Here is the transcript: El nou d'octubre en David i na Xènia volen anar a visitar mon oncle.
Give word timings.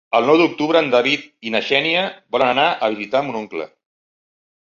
El 0.17 0.23
nou 0.27 0.37
d'octubre 0.41 0.79
en 0.83 0.87
David 0.93 1.27
i 1.49 1.51
na 1.55 1.61
Xènia 1.67 2.05
volen 2.35 2.51
anar 2.53 2.65
a 2.71 2.89
visitar 2.95 3.21
mon 3.27 3.37
oncle. 3.43 3.67